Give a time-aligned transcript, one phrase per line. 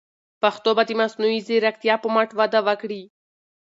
[0.41, 3.03] پښتو به د مصنوعي ځیرکتیا په مټ وده وکړي.